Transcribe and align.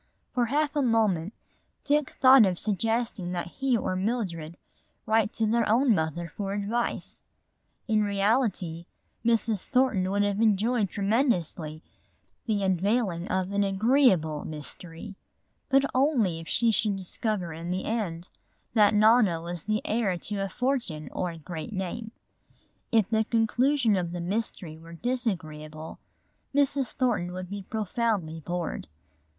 For 0.33 0.47
half 0.47 0.75
a 0.75 0.81
moment 0.81 1.31
Dick 1.83 2.09
thought 2.19 2.43
of 2.47 2.57
suggesting 2.57 3.33
that 3.33 3.45
he 3.59 3.77
or 3.77 3.95
Mildred 3.95 4.57
write 5.05 5.31
to 5.33 5.45
their 5.45 5.69
own 5.69 5.93
mother 5.93 6.27
for 6.27 6.53
advice. 6.55 7.21
In 7.87 8.01
reality 8.03 8.87
Mrs. 9.23 9.63
Thornton 9.63 10.09
would 10.09 10.23
have 10.23 10.41
enjoyed 10.41 10.89
tremendously 10.89 11.83
the 12.47 12.63
unveiling 12.63 13.27
of 13.27 13.51
an 13.51 13.63
agreeable 13.63 14.43
mystery. 14.43 15.13
But 15.69 15.85
only 15.93 16.39
if 16.39 16.47
she 16.47 16.71
should 16.71 16.95
discover 16.95 17.53
in 17.53 17.69
the 17.69 17.85
end 17.85 18.29
that 18.73 18.95
Nona 18.95 19.39
was 19.39 19.65
the 19.65 19.83
heir 19.85 20.17
to 20.17 20.37
a 20.39 20.49
fortune 20.49 21.09
or 21.11 21.29
a 21.29 21.37
great 21.37 21.73
name. 21.73 22.09
If 22.91 23.07
the 23.11 23.23
conclusion 23.23 23.95
of 23.95 24.13
the 24.13 24.19
mystery 24.19 24.79
were 24.79 24.93
disagreeable 24.93 25.99
Mrs. 26.55 26.91
Thornton 26.91 27.33
would 27.33 27.51
be 27.51 27.61
profoundly 27.61 28.39
bored. 28.39 28.87